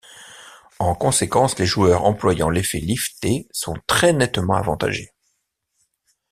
En 0.79 0.95
conséquence, 0.95 1.59
les 1.59 1.67
joueurs 1.67 2.05
employant 2.05 2.49
l'effet 2.49 2.79
lifté 2.79 3.47
sont 3.51 3.75
très 3.85 4.13
nettement 4.13 4.55
avantagés. 4.55 5.13